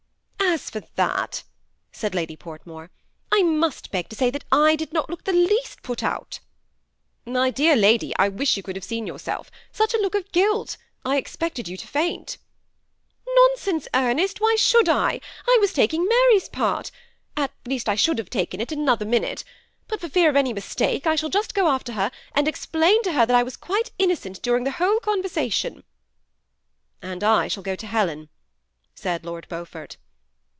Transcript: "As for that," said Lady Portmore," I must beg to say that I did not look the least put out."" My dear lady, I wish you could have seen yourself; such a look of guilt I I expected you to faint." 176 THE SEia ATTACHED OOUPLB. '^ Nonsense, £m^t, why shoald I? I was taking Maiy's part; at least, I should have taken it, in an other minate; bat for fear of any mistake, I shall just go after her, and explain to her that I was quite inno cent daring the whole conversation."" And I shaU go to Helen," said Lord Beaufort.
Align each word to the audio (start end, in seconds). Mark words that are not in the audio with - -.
"As 0.61 0.69
for 0.69 0.81
that," 0.95 1.43
said 1.93 2.13
Lady 2.13 2.35
Portmore," 2.35 2.89
I 3.31 3.41
must 3.41 3.89
beg 3.89 4.09
to 4.09 4.17
say 4.17 4.29
that 4.31 4.43
I 4.51 4.75
did 4.75 4.91
not 4.91 5.09
look 5.09 5.23
the 5.23 5.31
least 5.31 5.81
put 5.81 6.03
out."" 6.03 6.39
My 7.25 7.49
dear 7.51 7.77
lady, 7.77 8.13
I 8.17 8.27
wish 8.27 8.57
you 8.57 8.63
could 8.63 8.75
have 8.75 8.83
seen 8.83 9.07
yourself; 9.07 9.49
such 9.71 9.93
a 9.93 9.97
look 9.97 10.13
of 10.13 10.29
guilt 10.33 10.75
I 11.05 11.13
I 11.13 11.17
expected 11.17 11.69
you 11.69 11.77
to 11.77 11.87
faint." 11.87 12.37
176 13.25 13.75
THE 13.75 13.81
SEia 13.81 13.87
ATTACHED 13.87 13.91
OOUPLB. 13.93 14.13
'^ 14.13 14.13
Nonsense, 14.13 14.35
£m^t, 14.37 14.41
why 14.41 14.55
shoald 14.55 14.89
I? 14.89 15.21
I 15.49 15.57
was 15.61 15.71
taking 15.71 16.05
Maiy's 16.05 16.49
part; 16.49 16.91
at 17.37 17.51
least, 17.65 17.87
I 17.87 17.95
should 17.95 18.17
have 18.17 18.29
taken 18.29 18.59
it, 18.59 18.73
in 18.73 18.81
an 18.81 18.89
other 18.89 19.05
minate; 19.05 19.45
bat 19.87 20.01
for 20.01 20.09
fear 20.09 20.29
of 20.29 20.35
any 20.35 20.51
mistake, 20.51 21.07
I 21.07 21.15
shall 21.15 21.29
just 21.29 21.53
go 21.55 21.69
after 21.69 21.93
her, 21.93 22.11
and 22.35 22.45
explain 22.47 23.01
to 23.03 23.13
her 23.13 23.25
that 23.25 23.37
I 23.37 23.43
was 23.43 23.55
quite 23.55 23.91
inno 23.97 24.17
cent 24.17 24.41
daring 24.41 24.65
the 24.65 24.71
whole 24.71 24.99
conversation."" 24.99 25.85
And 27.01 27.23
I 27.23 27.47
shaU 27.47 27.61
go 27.61 27.77
to 27.77 27.87
Helen," 27.87 28.27
said 28.93 29.23
Lord 29.23 29.47
Beaufort. 29.47 29.95